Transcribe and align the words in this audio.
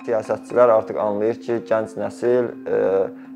Siyasətçilər 0.00 0.70
artıq 0.72 0.96
anlayır 0.96 1.36
ki, 1.44 1.56
gənc 1.68 1.92
nəsil 2.00 2.46
e, 2.64 2.76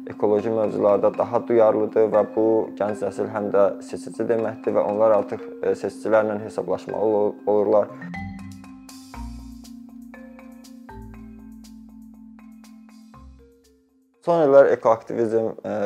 ekoloji 0.08 0.48
mövzularda 0.48 1.10
daha 1.12 1.42
duyarlıdır 1.48 2.06
və 2.14 2.22
bu 2.32 2.44
gənc 2.78 3.02
nəsil 3.04 3.28
həm 3.34 3.50
də 3.52 3.64
seçici 3.84 4.24
deməkdir 4.30 4.72
və 4.78 4.84
onlar 4.88 5.12
artıq 5.18 5.44
e, 5.60 5.74
seçicilərlə 5.76 6.38
hesablaşmalı 6.46 7.20
olurlar. 7.52 7.92
Son 14.24 14.46
illər 14.48 14.72
ekoaktivizm 14.72 15.52
e, 15.68 15.78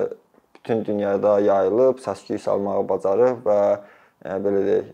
bütün 0.55 0.85
dünyada 0.87 1.41
yayılıb, 1.43 1.99
səs-küy 2.07 2.39
salmağı 2.39 2.87
bacarıb 2.87 3.43
və 3.43 3.61
belə 4.47 4.67
deyək, 4.71 4.93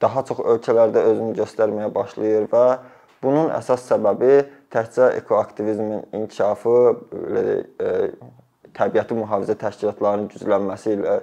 daha 0.00 0.22
çox 0.24 0.40
ölkələrdə 0.40 1.02
özünü 1.10 1.34
göstərməyə 1.36 1.92
başlayır 1.94 2.48
və 2.52 2.64
bunun 3.22 3.50
əsas 3.56 3.86
səbəbi 3.88 4.44
təkcə 4.72 5.12
ekoaktivizmin 5.18 6.06
inkişafı, 6.20 6.78
belə 7.12 7.44
deyək, 7.48 8.16
təbiəti 8.78 9.16
mühafizə 9.18 9.56
təşkilatlarının 9.58 10.28
güclənməsi 10.34 10.94
ilə 10.94 11.18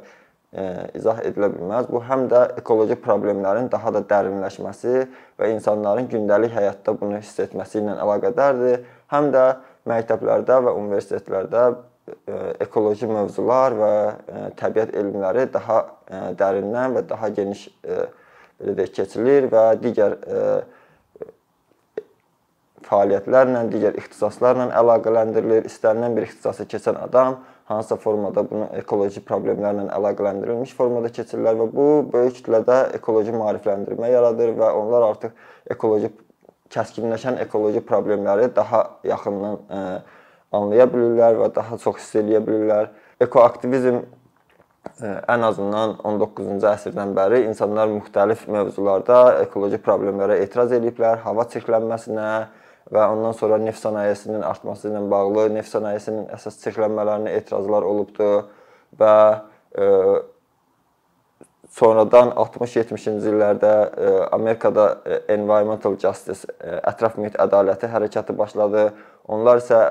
izah 0.95 1.19
edilə 1.27 1.49
bilməz. 1.51 1.87
Bu 1.91 2.01
həm 2.07 2.27
də 2.31 2.41
ekoloji 2.59 2.95
problemlərin 3.03 3.67
daha 3.71 3.91
da 3.95 4.01
dərinləşməsi 4.09 4.93
və 5.39 5.49
insanların 5.53 6.07
gündəlik 6.11 6.53
həyatda 6.55 6.95
bunu 6.99 7.19
hiss 7.19 7.39
etməsi 7.43 7.81
ilə 7.81 7.97
əlaqədardır. 8.03 8.85
Həm 9.11 9.31
də 9.35 9.45
məktəblərdə 9.89 10.61
və 10.67 10.75
universitetlərdə 10.79 11.65
ekoloji 12.63 13.09
mövzular 13.09 13.75
və 13.79 13.91
təbiət 14.59 14.93
elmləri 14.95 15.47
daha 15.53 15.81
dərindən 16.39 16.99
və 16.99 17.05
daha 17.09 17.31
geniş 17.35 17.67
belə 17.83 18.75
deyək 18.79 18.95
keçilir 18.99 19.49
və 19.51 19.65
digər 19.81 20.19
fəaliyyətlərlə, 22.95 23.65
digər 23.73 23.99
ixtisaslarla 23.99 24.69
əlaqələndirilir. 24.79 25.67
İstənilən 25.69 26.15
bir 26.15 26.29
ixtisası 26.29 26.65
keçən 26.71 26.97
adam 27.03 27.41
hansısa 27.69 27.97
formada 27.97 28.43
bunu 28.49 28.67
ekoloji 28.77 29.23
problemlərlə 29.25 29.87
əlaqələndirilmiş 29.97 30.73
formada 30.77 31.09
keçirirlər 31.13 31.57
və 31.61 31.69
bu 31.73 31.87
böyük 32.13 32.39
kütlədə 32.39 32.81
ekoloji 32.97 33.33
maarifləndirmə 33.33 34.11
yaradır 34.13 34.53
və 34.59 34.71
onlar 34.79 35.07
artıq 35.09 35.33
ekoloji 35.73 36.11
kəskinləşən 36.73 37.39
ekoloji 37.41 37.81
problemləri 37.85 38.51
daha 38.55 38.83
yaxından 39.05 39.57
ə, 39.69 39.81
anlaya 40.53 40.85
bilirlər 40.91 41.39
və 41.41 41.49
daha 41.55 41.79
çox 41.81 41.97
hiss 42.01 42.19
edə 42.21 42.41
bilirlər. 42.45 42.91
Ekoaktivizm 43.21 44.03
ən 45.01 45.47
azından 45.47 45.95
19-cu 46.05 46.67
əsrdən 46.69 47.15
bəri 47.17 47.41
insanlar 47.47 47.89
müxtəlif 47.89 48.45
mövzularda 48.51 49.39
ekoloji 49.41 49.81
problemlərə 49.81 50.37
etiraz 50.43 50.75
ediblər, 50.77 51.23
hava 51.25 51.47
çirklənməsinə, 51.49 52.27
və 52.93 53.07
ondan 53.09 53.33
sonra 53.37 53.57
neft 53.61 53.81
sənayesinin 53.81 54.45
artması 54.45 54.91
ilə 54.91 55.01
bağlı 55.09 55.47
neft 55.55 55.71
sənayesinin 55.73 56.29
əsas 56.35 56.59
çirklənmələrinə 56.61 57.33
etirazlar 57.39 57.87
olubdu 57.87 58.29
və 58.99 59.15
e, 59.73 59.89
sonradan 61.75 62.31
60-70-ci 62.37 63.15
illərdə 63.31 63.71
e, 63.73 64.11
Amerikada 64.35 64.85
e, 65.03 65.19
Environmental 65.33 65.97
Justice, 65.99 66.47
e, 66.59 66.77
ətraf 66.91 67.17
mühit 67.19 67.35
ədaləti 67.41 67.89
hərəkatı 67.91 68.35
başladı. 68.37 68.91
Onlar 69.25 69.59
isə 69.59 69.81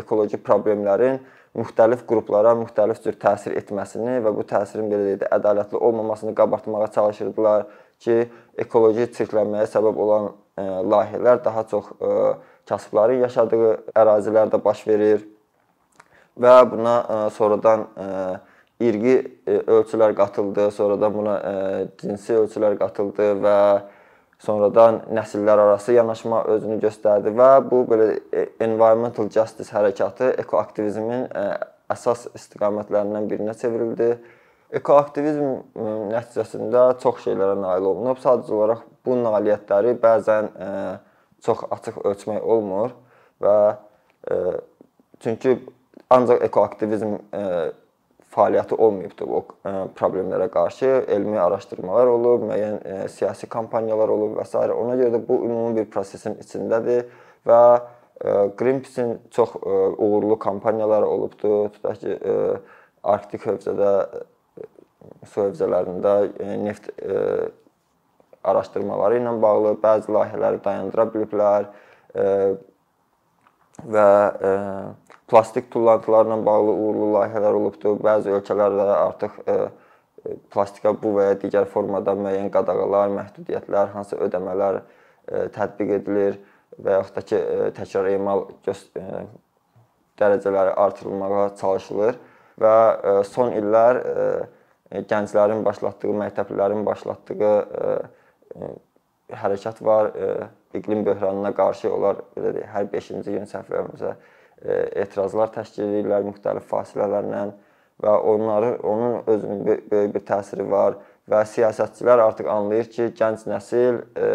ekoloji 0.00 0.40
problemlərin 0.40 1.20
müxtəlif 1.58 2.04
qruplara 2.08 2.54
müxtəlif 2.58 3.02
cür 3.04 3.18
təsir 3.20 3.56
etməsini 3.60 4.18
və 4.24 4.32
bu 4.34 4.44
təsirin 4.48 4.88
belə 4.90 5.10
deyək 5.10 5.22
də 5.22 5.30
ədalətli 5.36 5.80
olmamasını 5.88 6.34
qabartmağa 6.38 6.90
çalışırdılar 6.96 7.66
ki, 8.04 8.18
ekoloji 8.64 9.08
çirklənməyə 9.16 9.68
səbəb 9.70 10.00
olan 10.04 10.30
layihələr 10.58 11.44
daha 11.44 11.64
çox 11.70 11.92
kasıbların 12.68 13.22
yaşadığı 13.24 13.72
ərazilərdə 13.96 14.60
baş 14.64 14.86
verir 14.86 15.22
və 16.38 16.54
buna 16.70 16.94
sonradan 17.34 17.86
irqi 18.78 19.14
ölçülər 19.46 20.14
qatıldı, 20.18 20.70
sonradan 20.70 21.14
buna 21.14 21.36
cinsi 21.98 22.36
ölçülər 22.38 22.76
qatıldı 22.78 23.32
və 23.42 23.56
sonradan 24.38 25.00
nəsillər 25.10 25.58
arası 25.64 25.96
yanaşma 25.96 26.44
özünü 26.54 26.76
göstərdi 26.84 27.32
və 27.34 27.48
bu 27.70 27.82
belə 27.90 28.10
environmental 28.62 29.26
justice 29.34 29.74
hərəkatı 29.74 30.30
ekoaktivizmin 30.44 31.26
əsas 31.90 32.28
istiqamətlərindən 32.36 33.26
birinə 33.30 33.56
çevrildi. 33.58 34.12
Ekoaktivizm 34.78 35.48
nəticəsində 36.12 36.84
çox 37.02 37.22
şeylərə 37.24 37.56
nail 37.56 37.86
olunub. 37.88 38.18
Sadəcə 38.20 38.52
olaraq 38.52 38.82
bu 39.06 39.16
nailiyyətləri 39.22 39.96
bəzən 40.02 40.48
ə, 40.54 40.70
çox 41.44 41.64
açıq 41.76 42.00
ölçmək 42.08 42.42
olmur 42.42 42.94
və 43.42 43.56
ə, 43.74 44.38
çünki 45.24 45.56
ancaq 46.14 46.42
ekoaktivizm 46.48 47.18
ə, 47.18 47.44
fəaliyyəti 48.34 48.78
olmayıbdı 48.78 49.28
o 49.28 49.42
ə, 49.42 49.74
problemlərə 49.98 50.48
qarşı. 50.52 50.90
Elmi 51.08 51.38
araşdırmalar 51.40 52.10
olub, 52.12 52.48
müəyyən 52.50 52.80
ə, 52.80 52.98
siyasi 53.12 53.48
kampaniyalar 53.50 54.12
olub 54.14 54.36
və 54.38 54.46
s. 54.48 54.56
Ona 54.58 54.98
görə 55.00 55.14
də 55.16 55.22
bu 55.28 55.42
ümumi 55.46 55.80
bir 55.80 55.88
prosesin 55.94 56.38
içindədir 56.42 57.06
və 57.48 57.62
Greenpeace-in 58.58 59.12
çox 59.30 59.52
ə, 59.54 59.76
uğurlu 59.94 60.38
kampaniyaları 60.42 61.06
olubdu. 61.06 61.68
Tutaq 61.76 62.00
ki, 62.02 62.18
ə, 62.18 62.58
Arktik 63.08 63.44
hövzədə 63.46 63.92
su 65.28 65.44
hövzələrində 65.44 66.14
e, 66.42 66.56
neft 66.60 66.90
e, 66.98 67.18
araşdırmaları 68.50 69.20
ilə 69.20 69.34
bağlı 69.42 69.74
bəzi 69.82 70.12
layihələri 70.14 70.60
dayandıra 70.64 71.06
biliblər 71.14 71.68
e, 72.14 72.26
və 73.94 74.06
plastik 75.30 75.68
tullantılarla 75.70 76.38
bağlı 76.46 76.72
uğurlu 76.72 77.10
layihələr 77.14 77.58
olubdur. 77.60 77.98
Bəzi 78.02 78.32
ölkələrdə 78.34 78.86
artıq 78.96 79.36
plastika 80.50 80.92
bu 81.02 81.12
və 81.18 81.28
ya 81.28 81.36
digər 81.38 81.68
formada 81.70 82.16
müəyyən 82.18 82.50
qadağalar, 82.50 83.12
məhdudiyyətlər, 83.14 83.92
hansı 83.94 84.18
ödəmələr 84.26 84.80
tətbiq 85.54 85.92
edilir 86.00 86.40
və 86.82 86.96
yaxud 86.98 87.20
da 87.20 87.24
ki, 87.28 87.40
təkrar 87.78 88.10
emal 88.16 88.48
dərəcələri 90.18 90.74
artırılmağa 90.86 91.48
çalışılır 91.60 92.18
və 92.58 92.76
son 93.30 93.54
illər 93.54 94.02
E, 94.88 95.02
gənclərin 95.04 95.60
başlatdığı, 95.66 96.14
məktəblilərin 96.22 96.84
başlatdığı 96.86 97.52
e, 98.54 98.72
e, 99.28 99.36
hərəkat 99.42 99.84
var. 99.84 100.12
İqlim 100.74 101.06
böhranına 101.06 101.54
qarşı 101.56 101.88
onlar 101.92 102.18
belə 102.36 102.52
deyək, 102.58 102.66
hər 102.74 102.90
5-ci 102.92 103.22
gün 103.24 103.46
səhvlərimizə 103.48 104.10
etirazlar 105.00 105.48
təşkil 105.54 105.86
edirlər 105.86 106.26
müxtəlif 106.26 106.66
fasilələrlə 106.68 107.46
və 108.02 108.16
onları 108.32 108.78
onun 108.82 109.22
özünün 109.26 109.64
böyük 109.90 110.14
bir 110.14 110.24
təsiri 110.28 110.66
var 110.70 110.98
və 111.28 111.42
siyasətçilər 111.52 112.22
artıq 112.22 112.48
anlayır 112.50 112.90
ki, 112.92 113.08
gənc 113.18 113.44
nəsil 113.50 114.00
e, 114.16 114.28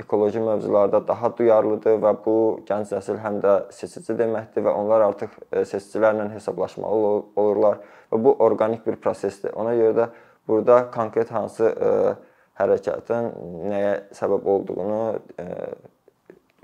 ekoloji 0.00 0.40
mövzularda 0.40 1.02
daha 1.08 1.32
duyarlıdır 1.38 1.98
və 2.00 2.12
bu 2.24 2.36
gənc 2.68 2.94
nəsil 2.94 3.18
həm 3.20 3.40
də 3.44 3.56
seçici 3.74 4.16
deməkdir 4.18 4.64
və 4.64 4.72
onlar 4.72 5.04
artıq 5.08 5.34
e, 5.50 5.64
seçicilərlə 5.68 6.30
hesablaşmalı 6.32 7.12
olurlar 7.36 7.82
və 8.12 8.22
bu 8.24 8.36
orqanik 8.46 8.86
bir 8.86 8.96
prosesdir. 9.02 9.52
Ona 9.52 9.74
görə 9.76 9.96
də 9.98 10.08
burada 10.48 10.84
konkret 10.94 11.30
hansı 11.30 11.68
e, 11.68 11.90
hərəkətin 12.62 13.30
nəyə 13.70 13.92
səbəb 14.16 14.48
olduğunu 14.54 15.00
ə, 15.12 15.46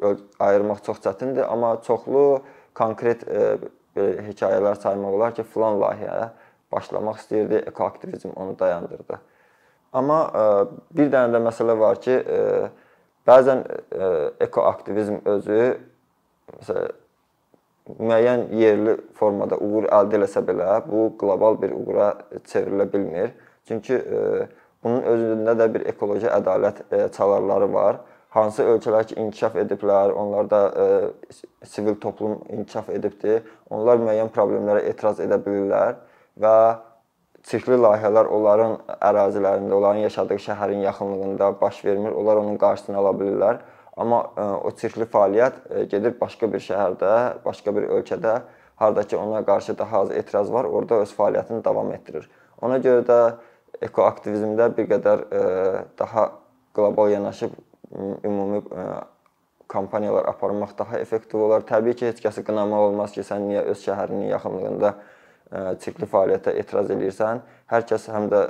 e, 0.02 0.14
ayırmaq 0.48 0.82
çox 0.86 1.02
çətindir, 1.04 1.46
amma 1.50 1.76
çoxlu 1.86 2.42
konkret 2.78 3.24
ə, 3.28 3.56
belə 3.96 4.28
hekayələr 4.30 4.78
saymaq 4.80 5.18
olar 5.18 5.34
ki, 5.36 5.46
filan 5.52 5.80
layihəyə 5.82 6.28
başlamaq 6.72 7.22
istəyirdi, 7.22 7.64
ekoaktivizm 7.70 8.34
onu 8.36 8.58
dayandırdı. 8.58 9.20
Amma 9.98 10.20
ə, 10.28 10.44
bir 10.94 11.10
dənə 11.12 11.34
də 11.36 11.42
məsələ 11.48 11.78
var 11.80 12.00
ki, 12.04 12.18
ə, 12.18 12.68
Bəzən 13.28 13.60
e, 13.92 14.06
ekoaktivizm 14.46 15.18
özü 15.28 15.64
məsələn 16.58 16.94
müəyyən 17.98 18.42
yerli 18.56 18.94
formada 19.16 19.56
uğur 19.64 19.88
əldə 19.96 20.18
eləsə 20.18 20.42
belə, 20.44 20.68
bu 20.84 21.06
qlobal 21.20 21.56
bir 21.60 21.72
uğura 21.76 22.08
çevrilə 22.48 22.84
bilmir. 22.92 23.30
Çünki 23.68 23.94
e, 23.94 24.20
bunun 24.84 25.02
özündə 25.12 25.54
də 25.58 25.68
bir 25.74 25.86
ekoloji 25.92 26.28
ədalət 26.32 26.82
e, 26.90 27.08
çalarları 27.16 27.72
var. 27.72 28.00
Hansı 28.36 28.66
ölkələr 28.74 29.06
ki, 29.08 29.16
inkişaf 29.22 29.54
ediblər, 29.56 30.12
onlarda 30.12 30.58
sivil 31.64 31.94
toplum 32.00 32.42
inkişaf 32.52 32.90
edibdir. 32.92 33.46
Onlar 33.70 33.96
müəyyən 34.02 34.28
problemlərə 34.34 34.82
etiraz 34.90 35.22
edə 35.24 35.38
bilirlər 35.40 35.96
və 36.36 36.52
sirkli 37.48 37.78
layihələr 37.80 38.28
onların 38.34 38.76
ərazilərində, 38.98 39.72
onların 39.72 40.04
yaşadığı 40.04 40.38
şəhərin 40.44 40.84
yaxınlığında 40.84 41.50
baş 41.60 41.84
vermir. 41.84 42.12
Onlar 42.12 42.36
onun 42.36 42.56
qarşısını 42.60 42.96
ala 42.98 43.14
bilirlər. 43.16 43.62
Amma 43.96 44.20
e, 44.36 44.42
o 44.68 44.70
sirkli 44.76 45.08
fəaliyyət 45.10 45.60
e, 45.70 45.84
gedir 45.90 46.14
başqa 46.20 46.50
bir 46.52 46.62
şəhərdə, 46.62 47.12
başqa 47.44 47.74
bir 47.74 47.88
ölkədə, 47.98 48.40
hardakı 48.78 49.18
ona 49.18 49.44
qarşı 49.44 49.78
daha 49.78 50.00
az 50.04 50.10
etiraz 50.10 50.52
var, 50.52 50.64
orada 50.64 51.00
öz 51.02 51.14
fəaliyyətini 51.18 51.64
davam 51.64 51.90
etdirir. 51.92 52.28
Ona 52.62 52.78
görə 52.82 53.02
də 53.08 53.18
ekoaktivizmdə 53.84 54.70
bir 54.76 54.88
qədər 54.90 55.24
ə, 55.24 55.42
e, 55.42 55.84
daha 55.98 56.30
qlobal 56.76 57.12
yanaşıb 57.12 57.54
ümumi 58.26 58.62
ə, 58.64 58.88
kampaniyalar 59.68 60.28
aparmaq 60.28 60.78
daha 60.78 60.98
effektiv 60.98 61.40
olar. 61.40 61.62
Təbii 61.68 61.94
ki, 61.94 62.08
heç 62.08 62.22
kəsi 62.24 62.44
qınamaq 62.46 62.88
olmaz 62.88 63.12
ki, 63.12 63.24
sən 63.26 63.44
niyə 63.50 63.64
öz 63.68 63.80
şəhərinin 63.84 64.30
yaxınlığında 64.32 64.92
sirkli 65.82 66.08
fəaliyyətə 66.08 66.54
etiraz 66.60 66.92
edirsən. 66.92 67.42
Hər 67.72 67.84
kəs 67.88 68.08
həm 68.12 68.28
də 68.32 68.40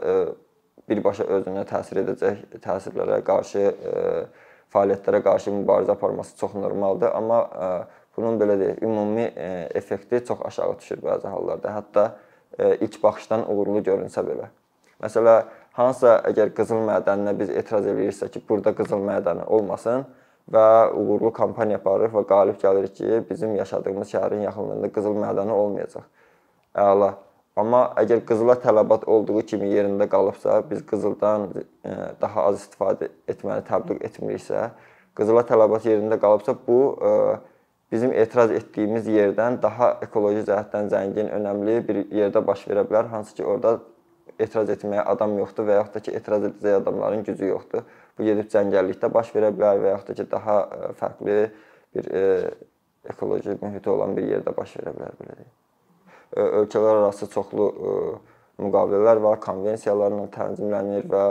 birbaşa 0.91 1.27
özünə 1.39 1.65
təsir 1.69 2.03
edəcək 2.05 2.61
təsirlərə 2.65 3.21
qarşı 3.27 3.65
fəaliyyətlərə 4.75 5.23
qarşı 5.27 5.55
mübarizə 5.55 5.95
aparması 5.95 6.37
çox 6.39 6.55
normaldır, 6.59 7.13
amma 7.19 7.41
bunun 8.17 8.39
belə 8.41 8.59
deyək, 8.61 8.83
ümumi 8.87 9.27
effekti 9.79 10.25
çox 10.31 10.43
aşağı 10.51 10.79
düşür 10.79 11.03
bəzi 11.03 11.31
hallarda. 11.35 11.75
Hətta 11.79 12.09
ilk 12.79 13.03
baxışdan 13.03 13.47
uğurlu 13.51 13.83
görünsə 13.87 14.25
belə. 14.27 14.51
Məsələn, 15.03 15.47
hansısa 15.79 16.17
əgər 16.27 16.51
qızıl 16.57 16.81
mədəninə 16.89 17.35
biz 17.39 17.53
etiraz 17.55 17.87
ediriksə 17.87 18.31
ki, 18.35 18.43
burada 18.49 18.73
qızıl 18.75 19.05
mədəni 19.07 19.45
olmasın 19.47 20.07
və 20.51 20.65
uğurlu 20.97 21.31
kampaniya 21.37 21.79
aparırıq 21.79 22.17
və 22.17 22.25
qalib 22.27 22.59
gəlirik 22.63 22.95
ki, 22.99 23.23
bizim 23.31 23.55
yaşadığımız 23.57 24.11
şəhərin 24.15 24.43
yaxınlığında 24.49 24.91
qızıl 24.97 25.19
mədəni 25.23 25.55
olmayacaq. 25.55 26.07
Əla. 26.75 27.13
Amma 27.59 27.83
əgər 27.99 28.21
qızıla 28.27 28.55
tələbat 28.63 29.05
olduğu 29.11 29.41
kimi 29.51 29.69
yerində 29.73 30.07
qalıbsa, 30.11 30.61
biz 30.71 30.85
qızıldan 30.87 31.49
daha 32.21 32.45
az 32.51 32.61
istifadə 32.63 33.09
etməni 33.29 33.65
təbliğ 33.67 33.99
etmiriksə, 34.07 34.69
qızıla 35.19 35.43
tələbat 35.47 35.87
yerində 35.91 36.21
qalıbsa, 36.23 36.55
bu 36.67 36.79
bizim 37.91 38.13
etiraz 38.13 38.51
etdiyimiz 38.55 39.09
yerdən 39.11 39.59
daha 39.63 39.97
ekoloji 40.07 40.45
cəhətdən 40.47 40.91
zəngin, 40.93 41.33
önəmli 41.35 41.79
bir 41.89 42.01
yerdə 42.15 42.45
baş 42.47 42.63
verə 42.71 42.87
bilər, 42.87 43.11
hansı 43.11 43.35
ki, 43.35 43.45
orada 43.45 43.79
etiraz 44.39 44.71
etməyə 44.73 45.03
adam 45.13 45.35
yoxdur 45.41 45.67
və 45.69 45.79
yaxud 45.81 45.99
da 45.99 46.03
ki, 46.07 46.15
etiraz 46.15 46.47
edəcək 46.49 46.79
adamların 46.81 47.25
gücü 47.27 47.51
yoxdur. 47.51 47.85
Bu 48.19 48.27
gedib 48.27 48.51
cəngəllikdə 48.53 49.11
baş 49.15 49.33
verə 49.35 49.51
bilər 49.55 49.83
və 49.83 49.93
yaxud 49.95 50.13
da 50.13 50.17
ki, 50.19 50.27
daha 50.31 50.57
e, 50.63 50.91
fərqli 51.01 51.39
bir 51.97 52.11
e, 52.21 52.25
ekoloji 53.11 53.59
mühiti 53.63 53.91
olan 53.91 54.15
bir 54.17 54.29
yerdə 54.31 54.55
baş 54.57 54.77
verə 54.79 54.95
bilər 54.97 55.19
belə 55.21 55.39
deyək. 55.41 55.53
E, 56.37 56.49
ölkələr 56.63 57.03
arası 57.03 57.31
çoxlu 57.35 57.69
müqavilələr 58.63 59.23
var, 59.23 59.41
konvensiyalarla 59.43 60.27
tənzimlənir 60.35 61.07
və 61.11 61.25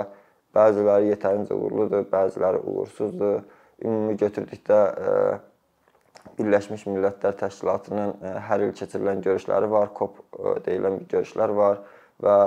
bəziləri 0.55 1.13
yetərincə 1.13 1.55
uğurludur, 1.55 2.07
bəziləri 2.11 2.63
uğursuzdur. 2.63 3.43
Ümumi 3.85 4.15
götürdükdə 4.17 4.77
Birləşmiş 6.37 6.87
Millətlər 6.89 7.35
Təşkilatının 7.37 8.15
hər 8.47 8.63
il 8.65 8.71
keçirilən 8.77 9.21
görüşləri 9.25 9.69
var, 9.69 9.91
COP 9.95 10.17
deyilən 10.65 10.97
bir 11.01 11.11
görüşlər 11.11 11.53
var 11.57 11.83
və 12.23 12.37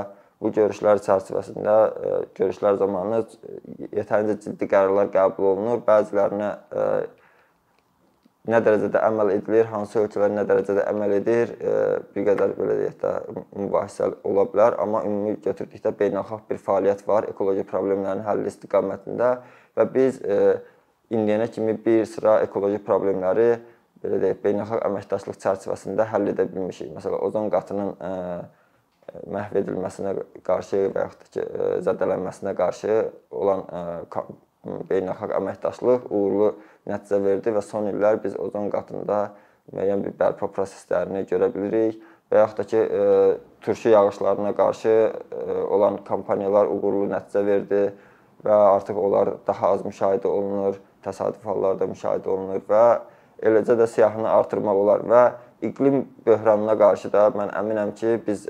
Bu 0.40 0.48
görüşlər 0.56 1.02
çərçivəsində 1.04 1.72
e, 1.76 2.10
görüşlər 2.38 2.78
zamanı 2.80 3.18
e, 3.20 3.56
yetərincə 3.98 4.38
ciddi 4.40 4.68
qərarlar 4.70 5.10
qəbul 5.12 5.50
olunur. 5.50 5.82
Bəzilərinə 5.84 6.48
e, 6.72 6.84
nə 8.48 8.60
dərəcədə 8.64 9.02
əməl 9.04 9.34
edilir, 9.34 9.68
hansı 9.68 10.00
ölkələr 10.00 10.32
nə 10.32 10.46
dərəcədə 10.48 10.86
əməl 10.88 11.12
edir, 11.18 11.50
bir 12.14 12.24
qədər 12.24 12.54
belə 12.56 12.76
deyək 12.78 12.94
də 13.02 13.10
mübahisə 13.52 14.08
ola 14.26 14.46
bilər, 14.48 14.78
amma 14.80 15.02
ümumi 15.04 15.34
götürdükdə 15.44 15.92
beynəlxalq 15.98 16.46
bir 16.48 16.62
fəaliyyət 16.64 17.04
var 17.06 17.28
ekoloji 17.28 17.66
problemlərin 17.68 18.24
həlli 18.24 18.48
istiqamətində 18.48 19.28
və 19.76 19.86
biz 19.92 20.22
indiyənə 21.12 21.50
kimi 21.52 21.76
bir 21.84 22.08
sıra 22.08 22.38
ekoloji 22.46 22.80
problemləri 22.88 23.50
belə 24.00 24.22
deyək 24.24 24.40
beynəlxalq 24.46 24.88
əməkdaşlıq 24.88 25.38
çərçivəsində 25.44 26.08
həll 26.08 26.32
edə 26.32 26.48
bilmişik. 26.48 26.94
Məsələn, 26.96 27.20
ozon 27.28 27.52
qatının 27.52 27.92
məhv 29.30 29.58
edilməsinə 29.62 30.14
qarşı 30.46 30.84
və 30.94 31.04
yaxud 31.04 31.24
da 31.24 31.32
ki, 31.34 31.42
e, 31.42 31.68
zədələnməsinə 31.86 32.54
qarşı 32.58 32.96
olan 33.30 33.64
e, 33.66 33.82
beynəlxalq 34.90 35.34
əməkdaşlıq 35.38 36.08
uğurlu 36.10 36.50
nəticə 36.90 37.20
verdi 37.24 37.54
və 37.56 37.62
son 37.64 37.88
illər 37.90 38.20
biz 38.24 38.36
ozon 38.38 38.70
qatında 38.72 39.20
müəyyən 39.72 40.04
bir 40.04 40.16
bərpa 40.18 40.50
proseslərini 40.52 41.24
görə 41.30 41.50
bilirik 41.54 42.00
və 42.30 42.44
yaxud 42.44 42.62
da 42.62 42.68
ki, 42.72 42.80
e, 42.80 43.02
turşu 43.64 43.94
yağışlarına 43.94 44.54
qarşı 44.56 44.94
olan 45.68 45.98
kampaniyalar 46.04 46.70
uğurlu 46.70 47.08
nəticə 47.14 47.44
verdi 47.46 47.82
və 48.44 48.60
artıq 48.74 48.96
onlar 48.96 49.34
daha 49.46 49.74
az 49.74 49.84
müşahidə 49.84 50.28
olunur, 50.28 50.78
təsadüf 51.04 51.44
hallarda 51.44 51.88
müşahidə 51.90 52.28
olunur 52.28 52.62
və 52.68 52.84
eləcə 53.42 53.76
də 53.80 53.88
siyahını 53.88 54.28
artırmaq 54.28 54.80
olar 54.84 55.04
və 55.08 55.24
iqlim 55.68 56.04
böhranına 56.26 56.76
qarşı 56.78 57.12
da 57.12 57.28
mən 57.36 57.52
əminəm 57.56 57.92
ki, 57.96 58.16
biz 58.26 58.46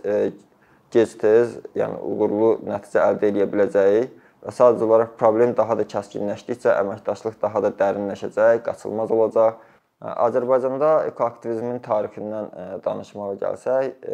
gec-tez, 0.92 1.56
yəni 1.78 1.98
uğurlu 2.02 2.50
nəticə 2.66 3.02
əldə 3.04 3.30
edə 3.30 3.46
biləcəyik 3.50 4.14
və 4.44 4.54
sadəcə 4.56 4.86
olaraq 4.86 5.16
problem 5.20 5.52
daha 5.56 5.76
da 5.78 5.84
kəskinləşdikcə 5.88 6.72
əməkdaşlıq 6.80 7.36
daha 7.42 7.62
da 7.66 7.70
dərinləşəcək, 7.80 8.62
qaçılmaz 8.66 9.12
olacaq. 9.14 9.60
Azərbaycanda 10.00 10.94
ekoaktivizmin 11.10 11.82
tarixindən 11.84 12.80
danışmağa 12.84 13.34
gəlsək, 13.42 14.06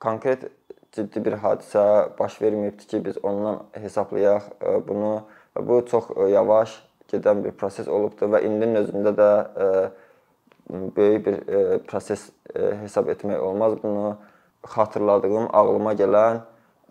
konkret 0.00 0.48
ciddi 0.96 1.20
bir 1.24 1.36
hadisə 1.40 1.82
baş 2.18 2.38
verməyibdi 2.40 2.88
ki, 2.88 3.02
biz 3.04 3.20
ondan 3.22 3.60
hesablayaq 3.76 4.48
bunu 4.88 5.12
və 5.56 5.66
bu 5.68 5.82
çox 5.88 6.08
yavaş 6.32 6.78
gedən 7.12 7.44
bir 7.44 7.52
proses 7.60 7.88
olubdur 7.88 8.32
və 8.32 8.40
indinin 8.48 8.80
özündə 8.80 9.12
də 9.20 9.30
böyük 10.96 11.26
bir 11.26 11.38
proses 11.88 12.30
hesab 12.56 13.12
etmək 13.12 13.40
olmaz 13.40 13.76
bunu 13.82 14.16
xatırladığım, 14.68 15.48
ağlıma 15.52 15.94
gələn 15.98 16.40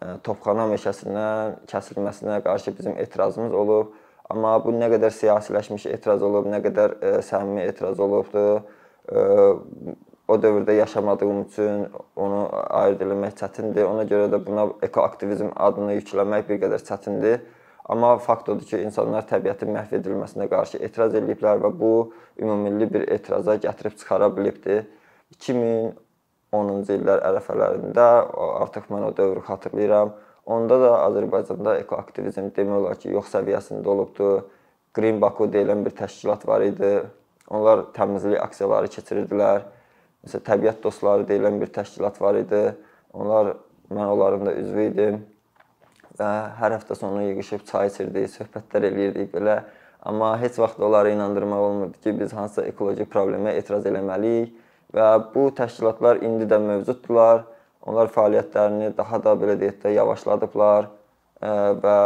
e, 0.01 0.17
Topxana 0.23 0.67
meşəsindən 0.71 1.57
kəsilməsinə 1.71 2.41
qarşı 2.43 2.77
bizim 2.77 2.97
etirazımız 2.99 3.53
olub. 3.53 3.93
Amma 4.29 4.53
bu 4.63 4.73
nə 4.75 4.87
qədər 4.93 5.11
siyasiləşmiş 5.15 5.87
etiraz 5.91 6.23
olub, 6.23 6.47
nə 6.51 6.61
qədər 6.63 6.95
ə, 6.97 7.15
e, 7.17 7.21
səmimi 7.25 7.65
etiraz 7.67 7.99
olubdu. 7.99 8.45
Ə, 9.07 9.15
e, 9.15 9.95
o 10.31 10.37
dövrdə 10.39 10.71
yaşamadığım 10.71 11.41
üçün 11.41 11.87
onu 12.15 12.45
ayırd 12.51 13.01
etmək 13.03 13.33
çətindir. 13.41 13.87
Ona 13.87 14.05
görə 14.07 14.29
də 14.31 14.39
buna 14.45 14.69
ekoaktivizm 14.87 15.49
adını 15.55 15.97
yükləmək 15.97 16.47
bir 16.47 16.61
qədər 16.61 16.85
çətindir. 16.87 17.41
Amma 17.91 18.13
fakt 18.21 18.47
odur 18.49 18.63
ki, 18.63 18.77
insanlar 18.85 19.25
təbiətin 19.27 19.73
məhv 19.73 19.97
edilməsinə 19.97 20.47
qarşı 20.51 20.79
etiraz 20.85 21.17
ediblər 21.17 21.59
və 21.65 21.71
bu 21.79 21.91
ümumilli 22.39 22.87
bir 22.93 23.07
etiraza 23.11 23.57
gətirib 23.59 23.97
çıxara 23.97 24.29
bilibdi. 24.37 24.85
2000 25.35 25.91
10-cu 26.51 26.97
illər 26.97 27.21
ərəfələrində 27.29 28.07
artıq 28.61 28.89
mən 28.91 29.07
o 29.07 29.11
dövrü 29.15 29.43
xatırlayıram. 29.47 30.11
Onda 30.51 30.77
da 30.81 30.91
Azərbaycanda 31.05 31.77
ekoaktivizm 31.79 32.49
demək 32.55 32.77
olar 32.79 32.97
ki, 32.99 33.11
yox 33.15 33.29
səviyyəsində 33.31 33.87
olubdu. 33.87 34.31
Green 34.93 35.21
Baku 35.21 35.47
deyilən 35.47 35.85
bir 35.85 35.95
təşkilat 35.95 36.43
var 36.47 36.65
idi. 36.65 36.91
Onlar 37.47 37.85
təmizlik 37.95 38.41
aksiyaları 38.41 38.89
keçirirdilər. 38.91 39.63
Məsələn, 40.25 40.45
təbiət 40.49 40.81
dostları 40.83 41.27
deyilən 41.29 41.59
bir 41.61 41.71
təşkilat 41.71 42.19
var 42.21 42.39
idi. 42.41 42.63
Onlar 43.13 43.53
mən 43.91 44.11
onların 44.11 44.49
da 44.49 44.55
üzvü 44.59 44.87
idim 44.89 45.21
və 46.19 46.31
hər 46.59 46.75
həftə 46.75 46.97
sonu 46.99 47.23
yığılıb 47.29 47.63
çay 47.69 47.87
içirdik, 47.87 48.27
söhbətlər 48.33 48.89
eləyirdik 48.89 49.31
belə. 49.31 49.61
Amma 50.03 50.33
heç 50.41 50.57
vaxt 50.59 50.79
onları 50.81 51.13
inandırmaq 51.13 51.63
olmurdu 51.63 52.03
ki, 52.03 52.13
biz 52.19 52.33
hansısa 52.33 52.65
ekoloji 52.67 53.05
problemə 53.05 53.53
etiraz 53.55 53.85
eləməliyik 53.85 54.51
və 54.95 55.07
bu 55.33 55.47
təşkilatlar 55.57 56.21
indi 56.25 56.47
də 56.49 56.59
mövcuddurlar. 56.61 57.45
Onlar 57.81 58.11
fəaliyyətlərini 58.13 58.91
daha 58.97 59.17
da 59.23 59.33
belə 59.39 59.55
deyək 59.57 59.79
də 59.81 59.95
yavaşladıblar 59.95 60.91
və 61.41 61.97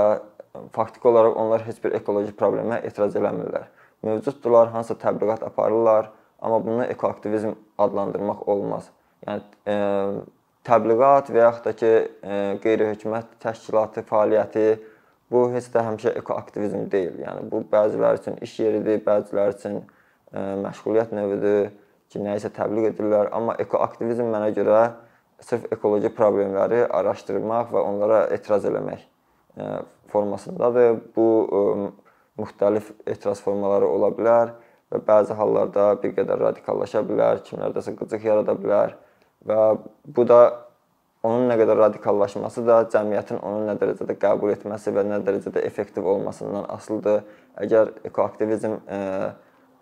faktiki 0.72 1.08
olaraq 1.08 1.36
onlar 1.36 1.66
heç 1.68 1.82
bir 1.84 1.98
ekoloji 1.98 2.32
problemə 2.38 2.80
etiraz 2.88 3.16
eləmirlər. 3.16 3.68
Mövcuddurlar, 4.06 4.72
hansısa 4.72 5.00
təbliğat 5.02 5.44
aparırlar, 5.44 6.12
amma 6.40 6.66
bunu 6.66 6.86
ekoaktivizm 6.86 7.56
adlandırmaq 7.78 8.48
olmaz. 8.48 8.90
Yəni 9.26 9.42
e, 9.68 9.76
təbliğat 10.68 11.32
və 11.34 11.42
yaxud 11.42 11.66
da 11.66 11.74
ki, 11.80 11.94
e, 12.24 12.42
qeyri-hökumət 12.64 13.38
təşkilatı 13.44 14.06
fəaliyyəti 14.10 14.68
bu 15.32 15.48
heç 15.56 15.72
də 15.74 15.84
həmişə 15.88 16.14
ekoaktivizm 16.22 16.86
deyil. 16.92 17.18
Yəni 17.26 17.48
bu 17.52 17.64
bəziləri 17.72 18.22
üçün 18.22 18.38
iş 18.46 18.60
yeridir, 18.60 19.02
bəziləri 19.08 19.58
üçün 19.58 19.82
e, 19.82 20.46
məşğuliyyət 20.68 21.16
növüdür 21.18 21.74
ki, 22.16 22.24
nəyisə 22.24 22.54
təbliğ 22.56 22.90
edirlər, 22.94 23.30
amma 23.36 23.58
ekoaktivizm 23.60 24.32
mənə 24.32 24.54
görə 24.56 24.80
sırf 25.44 25.68
ekoloji 25.76 26.10
problemləri 26.16 26.86
araşdırmaq 26.88 27.74
və 27.76 27.84
onlara 27.84 28.24
etiraz 28.34 28.66
eləmək 28.66 29.04
e, 29.04 29.70
formasındadır. 30.14 31.02
Bu 31.16 31.28
e, 31.46 31.64
müxtəlif 32.40 32.92
etiraz 33.08 33.42
formaları 33.44 33.88
ola 33.88 34.12
bilər 34.16 34.54
və 34.94 35.02
bəzi 35.08 35.36
hallarda 35.36 35.94
bir 36.02 36.14
qədər 36.16 36.40
radikallaşa 36.50 37.04
bilər, 37.08 37.42
kimlərdəsə 37.48 37.96
qıcıq 38.00 38.28
yarada 38.30 38.56
bilər 38.60 38.96
və 39.48 39.60
bu 40.16 40.26
da 40.28 40.42
onun 41.26 41.48
nə 41.50 41.58
qədər 41.58 41.80
radikallaşması 41.80 42.64
da 42.68 42.84
cəmiyyətin 42.94 43.40
onu 43.42 43.66
nə 43.66 43.76
dərəcədə 43.82 44.16
qəbul 44.22 44.54
etməsi 44.54 44.94
və 44.94 45.04
nə 45.08 45.20
dərəcədə 45.26 45.64
effektiv 45.66 46.06
olmasından 46.12 46.68
asılıdır. 46.76 47.24
Əgər 47.66 47.92
ekoaktivizm 48.12 48.78
e, 48.78 49.00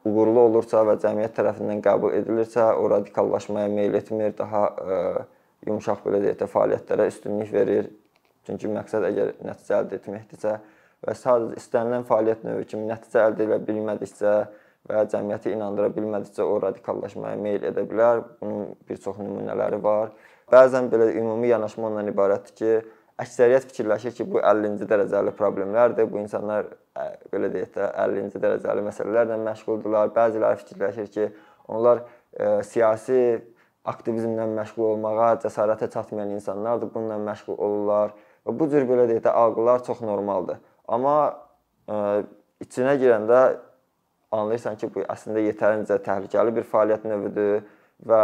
uğurlu 0.07 0.48
olursa 0.48 0.83
və 0.88 0.98
cəmiyyət 1.03 1.38
tərəfindən 1.38 1.81
qəbul 1.83 2.15
edilirsə, 2.17 2.65
o 2.75 2.88
radikallaşmaya 2.91 3.72
meyl 3.72 3.95
etmir, 4.00 4.33
daha 4.38 4.63
ə, 4.67 4.98
e, 4.98 5.25
yumşaq 5.69 6.03
belə 6.05 6.19
deyək 6.25 6.41
də 6.41 6.50
fəaliyyətlərə 6.51 7.07
üstünlük 7.12 7.53
verir. 7.53 7.89
Çünki 8.48 8.72
məqsəd 8.72 9.07
əgər 9.07 9.31
nəticə 9.48 9.77
əldə 9.79 10.00
etməkdirsə 10.01 10.57
və 11.03 11.15
sadəcə 11.15 11.62
istənilən 11.62 12.03
fəaliyyət 12.10 12.43
növü 12.48 12.67
kimi 12.74 12.89
nəticə 12.89 13.24
əldə 13.29 13.48
edə 13.48 13.60
bilmədiksə 13.69 14.33
və 14.89 15.05
cəmiyyəti 15.13 15.53
inandıra 15.55 15.93
bilmədikcə 15.95 16.43
o 16.43 16.57
radikallaşmaya 16.65 17.39
meyl 17.39 17.63
edə 17.69 17.86
bilər. 17.88 18.25
Bunun 18.41 18.74
bir 18.88 19.00
çox 19.03 19.22
nümunələri 19.24 19.79
var. 19.83 20.12
Bəzən 20.51 20.89
belə 20.91 21.13
ümumi 21.15 21.53
yanaşma 21.53 21.88
ondan 21.88 22.12
ibarətdir 22.12 22.57
ki, 22.60 22.74
əksəriyyət 23.22 23.67
fikirləşir 23.70 24.15
ki, 24.17 24.25
bu 24.29 24.41
50-ci 24.41 24.88
dərəcəli 24.89 25.34
problemlərdir. 25.38 26.08
Bu 26.10 26.20
insanlar 26.22 26.70
belə 27.34 27.50
deyək 27.53 27.74
də 27.75 27.89
50-ci 28.05 28.41
dərəcəli 28.41 28.86
məsələlərlə 28.88 29.39
məşğuldurlar. 29.43 30.13
Bəziləri 30.15 30.62
fikirləşir 30.63 31.10
ki, 31.13 31.27
onlar 31.70 32.03
ə, 32.03 32.62
siyasi 32.67 33.20
aktivizmlə 33.89 34.48
məşğul 34.55 34.93
olmağa 34.93 35.34
cəsarətə 35.43 35.89
çatmayan 35.93 36.34
insanlardır. 36.38 36.93
Bununla 36.93 37.20
məşğul 37.32 37.58
olurlar. 37.58 38.15
Və 38.48 38.58
bu 38.60 38.70
cür 38.72 38.88
belə 38.89 39.08
deyək 39.12 39.24
də 39.27 39.36
algılar 39.43 39.84
çox 39.86 40.01
normaldır. 40.03 40.60
Amma 40.88 41.17
ə, 41.88 42.24
içinə 42.63 42.98
girəndə 43.01 43.43
anlayırsan 44.34 44.79
ki, 44.82 44.89
bu 44.93 45.05
əslində 45.05 45.43
yetərincə 45.46 46.00
təhlükəli 46.03 46.55
bir 46.58 46.70
fəaliyyət 46.72 47.05
növüdür 47.08 47.65
və 48.10 48.24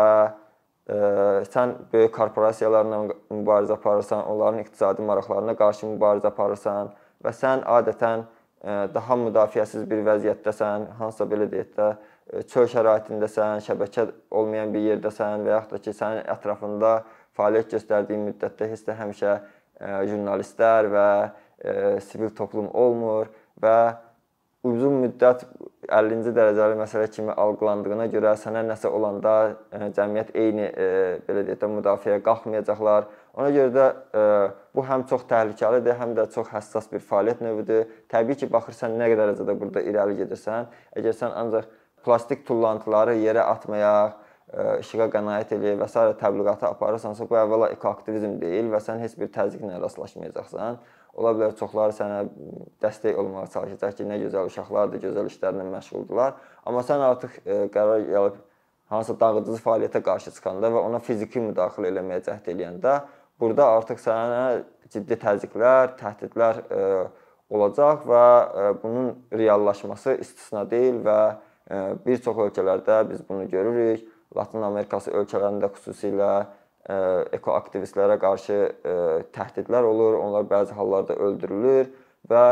sən 0.90 1.76
böyük 1.94 2.14
korporasiyalarla 2.16 3.02
mübarizə 3.30 3.76
aparırsan, 3.78 4.26
onların 4.26 4.64
iqtisadi 4.64 5.06
maraqlarına 5.06 5.56
qarşı 5.56 5.86
mübarizə 5.86 6.32
aparırsan 6.32 6.94
və 7.24 7.34
sən 7.36 7.62
adətən 7.78 8.26
daha 8.94 9.16
müdafiəsiz 9.16 9.86
bir 9.90 10.02
vəziyyətdəsən, 10.08 10.90
hansısa 11.00 11.28
belə 11.30 11.48
deyək 11.52 11.76
də 11.78 11.92
çöl 12.50 12.68
şəraitindəsən, 12.74 13.62
şəbəkə 13.68 14.08
olmayan 14.32 14.74
bir 14.74 14.84
yerdəsən 14.88 15.46
və 15.46 15.54
yaxud 15.56 15.78
da 15.78 15.82
ki, 15.86 15.94
sənin 15.96 16.26
ətrafında 16.34 16.92
fəaliyyət 17.38 17.78
göstərdiyin 17.78 18.26
müddətdə 18.32 18.70
heç 18.74 18.84
də 18.88 18.98
həmişə 19.00 19.38
jurnalistlər 20.10 20.90
və 20.92 21.08
sivil 22.04 22.34
toplum 22.36 22.68
olmur 22.74 23.32
və 23.62 23.80
uzun 24.68 25.00
müddət 25.06 25.46
50-ci 25.90 26.34
dərəcəli 26.36 26.76
məsələ 26.78 27.08
kimi 27.14 27.34
algılandığına 27.34 28.10
görə 28.12 28.36
sənə 28.38 28.62
nəsə 28.68 28.92
olanda 28.92 29.56
cəmiyyət 29.96 30.36
eyni 30.38 30.68
belə 31.26 31.46
deyək 31.48 31.62
də 31.62 31.70
müdafiəyə 31.78 32.22
qalxmayacaqlar. 32.26 33.08
Ona 33.40 33.50
görə 33.56 33.72
də 33.74 33.86
bu 34.76 34.84
həm 34.86 35.06
çox 35.10 35.24
təhlükəlidir, 35.30 35.96
həm 35.98 36.14
də 36.18 36.28
çox 36.34 36.52
həssas 36.52 36.90
bir 36.92 37.02
fəaliyyət 37.08 37.44
növüdür. 37.46 37.86
Təbii 38.12 38.42
ki, 38.42 38.50
baxırsan 38.52 38.98
nə 39.00 39.08
qədər 39.14 39.32
dərəcədə 39.32 39.56
burada 39.62 39.86
irəli 39.88 40.20
gedirsən. 40.20 40.68
Əgər 41.00 41.16
sən 41.24 41.36
ancaq 41.40 41.70
plastik 42.04 42.44
tullantıları 42.48 43.16
yerə 43.24 43.48
atmayaq, 43.48 44.20
işığa 44.84 45.10
qənaət 45.14 45.56
eləyək 45.56 45.80
və 45.80 45.88
s. 45.88 46.06
təbliğatı 46.20 46.68
aparırsansa, 46.68 47.28
bu 47.30 47.38
əvvəla 47.38 47.72
ekoaktivizm 47.76 48.40
deyil 48.42 48.72
və 48.74 48.80
sən 48.82 49.00
heç 49.04 49.16
bir 49.20 49.30
təzyiqlə 49.34 49.78
rastlaşmayacaqsan. 49.84 50.80
Ola 51.20 51.34
bilər 51.36 51.56
çoxları 51.60 51.96
sənə 51.98 52.20
dəstək 52.80 53.18
olmağa 53.20 53.50
çalışacaq 53.54 53.98
ki, 53.98 54.08
nə 54.08 54.20
gözəl 54.22 54.48
uşaqlardır, 54.48 55.02
gözəl 55.04 55.28
işlərlə 55.28 55.66
məşğuldular. 55.68 56.38
Amma 56.64 56.84
sən 56.88 57.04
artıq 57.04 57.40
qərar 57.74 58.06
gəlib 58.08 58.38
hansısa 58.94 59.18
dağıdıcı 59.20 59.60
fəaliyyətə 59.66 60.02
qarşı 60.06 60.34
çıxanda 60.38 60.72
və 60.72 60.86
ona 60.88 61.02
fiziki 61.04 61.44
müdaxilə 61.44 61.92
eləməyə 61.92 62.24
cəhd 62.30 62.48
eləyəndə, 62.54 62.96
burada 63.40 63.68
artıq 63.76 64.00
sənə 64.02 64.64
ciddi 64.94 65.20
təzyiqlər, 65.20 65.98
təhdidlər 66.00 66.64
olacaq 67.50 68.08
və 68.08 68.24
bunun 68.82 69.12
reallaşması 69.36 70.16
istisna 70.24 70.64
deyil 70.72 71.04
və 71.04 71.20
Bir 72.06 72.18
çox 72.18 72.38
ölkələrdə 72.38 73.04
biz 73.10 73.22
bunu 73.30 73.46
görürük. 73.50 74.08
Latın 74.38 74.62
Amerikası 74.66 75.12
ölkələrində 75.14 75.70
xüsusilə 75.74 76.32
ekoaktivistlərə 77.36 78.18
qarşı 78.22 78.60
təhdidlər 79.36 79.86
olur. 79.86 80.20
Onlar 80.24 80.48
bəzi 80.50 80.76
hallarda 80.78 81.16
öldürülür 81.16 81.90
və 82.30 82.46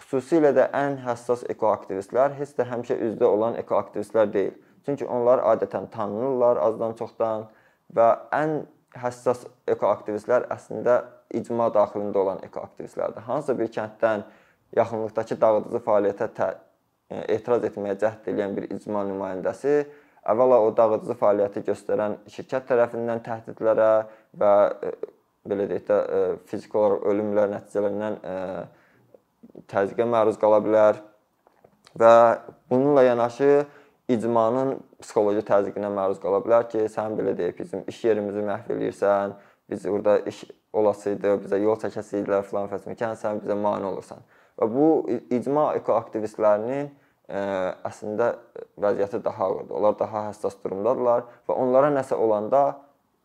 xüsusilə 0.00 0.52
də 0.56 0.68
ən 0.76 1.00
həssas 1.04 1.44
ekoaktivistlər 1.52 2.36
heç 2.38 2.54
də 2.58 2.66
həmişə 2.70 2.96
üzdə 3.10 3.26
olan 3.28 3.58
ekoaktivistlər 3.60 4.30
deyil. 4.32 4.54
Çünki 4.86 5.06
onlar 5.06 5.42
adətən 5.44 5.90
tanınırlar 5.92 6.60
azdan 6.64 6.94
çoxdan 6.96 7.48
və 7.96 8.08
ən 8.32 8.62
həssas 8.96 9.44
ekoaktivistlər 9.70 10.48
əslində 10.50 11.02
icma 11.36 11.68
daxilində 11.74 12.18
olan 12.18 12.40
ekoaktivistlərdir. 12.46 13.22
Hansısa 13.26 13.58
bir 13.58 13.68
kənddən 13.74 14.24
yaxınlıqdakı 14.76 15.36
dağıdıcı 15.40 15.82
fəaliyyətə 15.86 16.48
etiraz 17.34 17.66
etməyə 17.66 17.98
cəhd 18.00 18.30
edən 18.32 18.56
bir 18.56 18.70
icma 18.70 19.04
nümayəndəsi 19.06 19.74
əvvəla 20.28 20.60
o 20.64 20.70
dağıdıcı 20.76 21.16
fəaliyyəti 21.20 21.62
göstərən 21.68 22.18
şirkət 22.28 22.68
tərəfindən 22.68 23.22
təhdidlərə 23.24 23.90
və 24.40 24.52
e, 24.84 24.92
belə 25.48 25.66
deyək 25.70 25.86
də 25.88 25.98
e, 26.00 26.20
fiziki 26.50 26.76
olaraq 26.76 27.06
ölümlər 27.12 27.52
nəticələrindən 27.54 28.18
e, 28.20 28.34
təzyiqə 29.72 30.06
məruz 30.08 30.38
qala 30.40 30.60
bilər 30.64 31.00
və 31.98 32.14
bununla 32.70 33.06
yanaşı 33.08 33.50
icmanın 34.10 34.76
psixoloji 35.00 35.42
təzyiqinə 35.48 35.90
məruz 35.94 36.20
qala 36.22 36.42
bilər 36.44 36.66
ki, 36.70 36.84
sən 36.92 37.16
belə 37.18 37.34
deyək 37.38 37.62
bizim 37.62 37.84
iş 37.88 38.04
yerimizi 38.04 38.42
məhv 38.44 38.72
eləyirsən, 38.74 39.36
biz 39.70 39.86
burada 39.86 40.18
iş 40.30 40.44
olasıydı, 40.76 41.36
bizə 41.44 41.60
yol 41.62 41.78
çəkəsiydilər 41.82 42.44
filan 42.46 42.68
fəsməkən, 42.70 43.16
sən 43.18 43.40
bizə 43.44 43.56
mane 43.58 43.86
olursan. 43.88 44.22
Və 44.58 44.68
bu 44.70 44.86
icma 45.32 45.70
ekoaktivistlərinin 45.78 46.90
əslində 47.30 48.32
vəziyyəti 48.80 49.22
daha 49.24 49.46
ağırdır. 49.46 49.74
Onlar 49.78 49.98
daha 49.98 50.26
həssas 50.30 50.56
durumdadılar 50.64 51.26
və 51.48 51.56
onlara 51.56 51.92
nəsə 51.94 52.18
olanda 52.18 52.64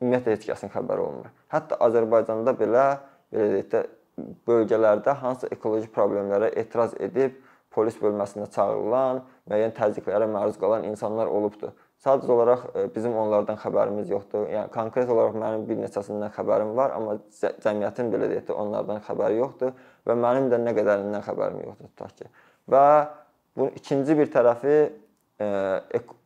ümumiyyətlə 0.01 0.35
heç 0.35 0.47
kəsin 0.50 0.74
xəbəri 0.74 1.01
olmur. 1.01 1.31
Hətta 1.53 1.79
Azərbaycanda 1.88 2.53
belə 2.59 2.85
belə 3.35 3.50
deyək 3.51 3.71
də 3.71 3.83
bölgələrdə 4.47 5.15
hansı 5.21 5.50
ekoloji 5.51 5.89
problemlərə 5.95 6.51
etiraz 6.62 6.95
edib 7.00 7.35
polis 7.75 7.97
bölməsinə 8.00 8.47
çağırılan, 8.55 9.19
müəyyən 9.50 9.74
təzyiqlərə 9.75 10.29
məruz 10.31 10.55
qalan 10.62 10.85
insanlar 10.88 11.27
olubdur. 11.27 11.74
Sadəcə 12.05 12.31
olaraq 12.31 12.63
bizim 12.95 13.15
onlardan 13.17 13.57
xəbərimiz 13.59 14.07
yoxdur. 14.12 14.45
Yəni 14.51 14.71
konkret 14.71 15.09
olaraq 15.12 15.35
mənim 15.41 15.65
bir 15.67 15.81
neçəsindən 15.81 16.31
xəbərim 16.35 16.71
var, 16.77 16.93
amma 16.95 17.17
cəmiyyətin 17.65 18.12
belə 18.13 18.29
deyək 18.31 18.47
də 18.47 18.55
onlardan 18.55 19.03
xəbəri 19.07 19.39
yoxdur 19.41 19.74
və 20.07 20.15
mənim 20.21 20.47
də 20.53 20.62
nə 20.62 20.75
qədərindən 20.77 21.25
xəbərim 21.25 21.63
yoxdur 21.65 21.91
tutaq 21.91 22.15
ki. 22.21 22.31
Və 22.71 22.85
Bunun 23.55 23.71
ikinci 23.75 24.17
bir 24.17 24.27
tərəfi 24.31 24.75
e, 25.39 25.47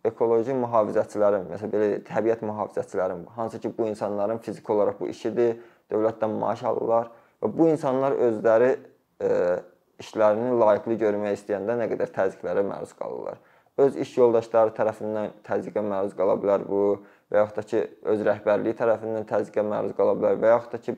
ekoloji 0.09 0.55
mühafizəçilərin, 0.57 1.45
məsələn 1.51 1.74
belə 1.74 1.89
təbiət 2.07 2.41
mühafizəçilərin, 2.45 3.27
hansı 3.36 3.59
ki 3.62 3.69
bu 3.77 3.86
insanların 3.89 4.41
fiziki 4.45 4.71
olaraq 4.74 4.98
bu 5.01 5.09
işidir, 5.13 5.59
dövlətdən 5.93 6.33
maaş 6.41 6.63
alırlar 6.71 7.12
və 7.43 7.51
bu 7.53 7.67
insanlar 7.69 8.17
özləri 8.29 8.71
e, 9.21 9.29
işlərini 10.01 10.55
layiqli 10.57 10.98
görmək 11.03 11.38
istəyəndə 11.38 11.75
nə 11.77 11.88
qədər 11.91 12.13
təzyiqlərə 12.15 12.63
məruz 12.65 12.95
qalırlar. 12.98 13.38
Öz 13.79 14.00
iş 14.03 14.15
yoldaşları 14.17 14.74
tərəfindən 14.75 15.36
təzyiqə 15.45 15.83
məruz 15.86 16.15
qala 16.17 16.33
bilər 16.39 16.65
bu 16.67 16.81
və 17.31 17.43
yaxud 17.43 17.59
da 17.62 17.65
ki 17.69 17.83
öz 18.13 18.24
rəhbərliyi 18.27 18.77
tərəfindən 18.79 19.27
təzyiqə 19.29 19.63
məruz 19.63 19.93
qala 19.98 20.17
bilər 20.17 20.41
və 20.41 20.55
yaxud 20.55 20.74
da 20.74 20.81
ki 20.88 20.98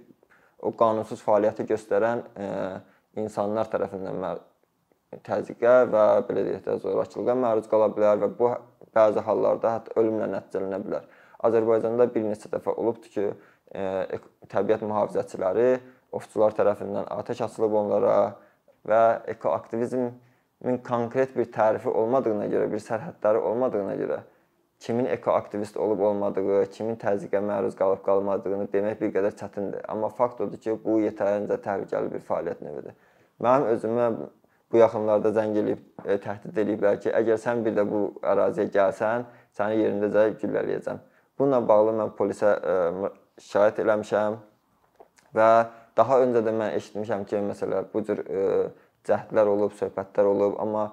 o 0.61 0.71
qanunsuz 0.79 1.21
fəaliyyəti 1.25 1.67
göstərən 1.73 2.23
e, 2.39 2.47
insanlar 3.21 3.69
tərəfindən 3.73 4.17
məruz 4.23 4.50
təzyiqə 5.27 5.73
və 5.91 6.03
belə 6.27 6.43
deyək 6.47 6.63
də 6.65 6.77
zorakılığa 6.83 7.35
məruz 7.35 7.67
qala 7.71 7.89
bilər 7.91 8.21
və 8.21 8.29
bu 8.37 8.51
bəzi 8.95 9.23
hallarda 9.25 9.75
hətta 9.77 9.95
ölümlə 9.99 10.29
nəticələnə 10.31 10.79
bilər. 10.85 11.07
Azərbaycanda 11.47 12.07
bir 12.13 12.25
neçə 12.27 12.51
dəfə 12.51 12.73
olubdur 12.77 13.11
ki, 13.11 13.27
e, 13.75 14.19
təbiət 14.51 14.83
mühafizəçiləri 14.85 15.69
ovçular 16.15 16.55
tərəfindən 16.57 17.07
atəş 17.17 17.45
açılıb 17.47 17.77
onlara 17.81 18.17
və 18.87 19.01
ekoaktivizmin 19.35 20.81
konkret 20.85 21.35
bir 21.35 21.49
tərifi 21.51 21.89
olmadığına 21.89 22.47
görə, 22.51 22.67
bir 22.71 22.83
sərhədləri 22.83 23.41
olmadığına 23.51 23.95
görə 23.99 24.19
kimin 24.81 25.05
ekoaktivist 25.05 25.77
olub 25.77 25.99
olmadığı, 25.99 26.65
kimin 26.73 26.95
təzyiqə 26.97 27.37
məruz 27.45 27.75
qalıb 27.77 28.01
qalmadığını 28.05 28.65
demək 28.73 28.97
bir 29.01 29.11
qədər 29.13 29.35
çətindir. 29.37 29.83
Amma 29.87 30.09
fakt 30.09 30.41
odur 30.41 30.57
ki, 30.57 30.73
bu 30.85 30.97
yetərincə 31.03 31.59
təhlükəli 31.61 32.09
bir 32.15 32.23
fəaliyyət 32.25 32.63
növüdür. 32.65 32.95
Mənim 33.45 33.67
özümə 33.75 34.07
bu 34.71 34.79
yaxınlarda 34.79 35.31
zəng 35.35 35.57
eləyib 35.61 35.81
e, 36.05 36.17
təhdid 36.23 36.57
eləyiblər 36.63 36.99
ki, 37.03 37.11
əgər 37.21 37.39
sən 37.41 37.63
bir 37.65 37.75
də 37.77 37.85
bu 37.87 38.01
əraziyə 38.33 38.69
gəlsən, 38.73 39.25
səni 39.57 39.81
yerindəcə 39.81 40.25
güllələyəcəm. 40.41 41.01
Bununla 41.39 41.61
bağlı 41.67 41.95
mən 41.99 42.13
polisə 42.17 42.53
e, 42.55 43.11
şikayət 43.41 43.81
eləmişəm 43.83 44.37
və 45.37 45.49
daha 45.97 46.19
öncə 46.23 46.43
də 46.45 46.53
mən 46.55 46.75
eşitmişəm 46.79 47.25
ki, 47.29 47.41
məsələn, 47.51 47.89
bu 47.93 48.03
cür 48.07 48.23
e, 48.23 48.45
cəhdlər 49.07 49.51
olub, 49.51 49.73
söhbətlər 49.79 50.29
olub, 50.29 50.57
amma 50.61 50.91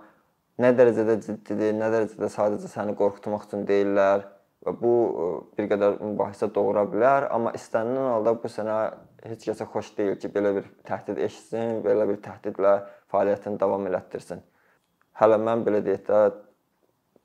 nə 0.62 0.73
dərəcədə 0.75 1.18
ciddidir, 1.26 1.76
nə 1.78 1.90
dərəcədə 1.94 2.30
sadəcə 2.35 2.70
səni 2.73 2.97
qorxutmaq 2.99 3.47
üçün 3.47 3.66
deyirlər 3.68 4.25
və 4.66 4.75
bu 4.80 4.94
e, 4.94 5.28
bir 5.58 5.70
qədər 5.75 6.00
mübahisə 6.02 6.50
doğura 6.54 6.87
bilər, 6.90 7.28
amma 7.35 7.54
istənilən 7.58 8.11
halda 8.16 8.35
bu 8.42 8.50
sənə 8.52 8.78
heç 9.26 9.46
kəsə 9.48 9.66
xoş 9.72 9.92
deyil 9.96 10.18
ki, 10.20 10.30
belə 10.34 10.52
bir 10.58 10.68
təhdid 10.87 11.18
eşitsin, 11.26 11.80
belə 11.84 12.06
bir 12.10 12.20
təhdidlə 12.25 12.75
fəaliyyətini 13.12 13.60
davam 13.60 13.87
elətdirsin. 13.90 14.42
Hələ 15.18 15.38
mən 15.42 15.64
belə 15.66 15.82
deyək 15.87 16.04
də 16.06 16.20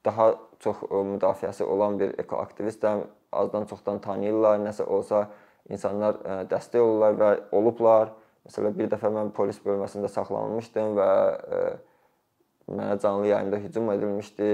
daha 0.05 0.33
çox 0.63 0.83
e, 0.89 1.03
müdafiəsi 1.13 1.63
olan 1.63 1.99
bir 1.99 2.15
ekoaktivistəm, 2.23 3.05
azdan 3.31 3.67
çoxdan 3.69 4.01
tanıyırlar, 4.03 4.59
nəsə 4.63 4.87
olsa 4.89 5.27
insanlar 5.69 6.19
e, 6.23 6.37
dəstək 6.51 6.81
olurlar 6.81 7.17
və 7.21 7.31
olublar. 7.55 8.13
Məsələn, 8.47 8.75
bir 8.75 8.89
dəfə 8.91 9.11
mən 9.13 9.31
polis 9.35 9.59
bölməsində 9.63 10.09
saxlanılmışdım 10.11 10.95
və 10.97 11.11
e, 11.57 11.65
mənə 12.73 12.97
canlı 13.03 13.29
yayımda 13.29 13.61
hücum 13.63 13.91
edilmişdi 13.93 14.49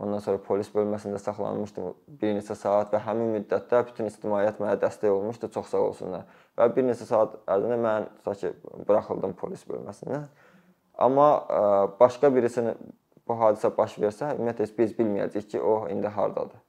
Ondan 0.00 0.22
sonra 0.24 0.38
polis 0.40 0.70
bölməsində 0.72 1.18
saxlanılmışdım 1.20 1.90
bir 2.20 2.32
neçə 2.38 2.54
saat 2.56 2.94
və 2.94 3.00
həmin 3.04 3.34
müddətdə 3.36 3.82
bütün 3.90 4.08
ictimaiyyət 4.08 4.62
mənə 4.62 4.78
dəstək 4.80 5.12
olmuşdu, 5.12 5.50
çox 5.52 5.68
sağ 5.68 5.82
olsunlar. 5.90 6.22
Və 6.58 6.68
bir 6.76 6.84
neçə 6.84 7.06
saat 7.08 7.38
ərzində 7.48 7.78
mən 7.80 8.08
tutaq 8.18 8.40
ki, 8.42 8.50
buraxıldım 8.88 9.36
polis 9.38 9.62
bölməsindən. 9.68 10.26
Amma 11.00 11.28
ə, 11.40 11.62
başqa 12.00 12.28
birisinin 12.34 12.76
bu 13.28 13.38
hadisə 13.40 13.70
baş 13.76 13.96
versə, 14.02 14.34
ümumiyyətlə 14.36 14.68
biz 14.78 14.92
bilməyəcəyik 14.98 15.48
ki, 15.54 15.62
o 15.62 15.86
indi 15.92 16.10
hardadır. 16.12 16.60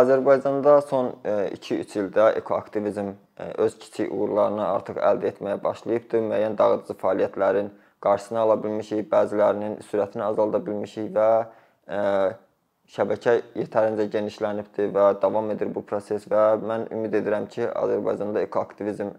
Azərbaycanda 0.00 0.76
son 0.86 1.08
2-3 1.26 1.96
ildə 1.98 2.28
ekoaktivizm 2.38 3.08
öz 3.58 3.78
kiçik 3.78 4.12
uğurlarını 4.14 4.62
artıq 4.68 5.00
əldə 5.02 5.32
etməyə 5.32 5.58
başlayıbdı. 5.64 6.20
Müəyyən 6.28 6.54
dağıdıcı 6.58 6.94
fəaliyyətlərin 7.00 7.72
qarşısını 8.04 8.38
ala 8.44 8.56
bilmişik, 8.62 9.08
bəzilərinin 9.10 9.80
sürətini 9.88 10.22
azalda 10.28 10.60
bilmişik 10.66 11.10
və 11.16 11.30
şəbəkə 12.90 13.36
yetərincə 13.58 14.08
genişlənibdir 14.10 14.90
və 14.94 15.06
davam 15.22 15.50
edir 15.54 15.70
bu 15.74 15.84
proses 15.86 16.26
və 16.30 16.44
mən 16.62 16.88
ümid 16.94 17.14
edirəm 17.20 17.46
ki, 17.52 17.68
Azərbaycanda 17.68 18.42
ekoaktivizm 18.48 19.12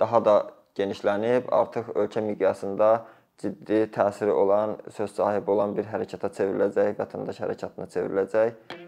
daha 0.00 0.24
da 0.24 0.36
genişlənib, 0.78 1.52
artıq 1.60 1.92
ölkə 1.94 2.24
miqyasında 2.26 2.90
ciddi 3.38 3.84
təsiri 3.94 4.34
olan, 4.34 4.76
söz 4.90 5.14
sahibi 5.14 5.50
olan 5.54 5.76
bir 5.78 5.86
hərəkata 5.92 6.32
çevriləcək, 6.40 6.94
vətəndaş 6.98 7.42
hərəkatına 7.44 7.90
çevriləcək. 7.94 8.87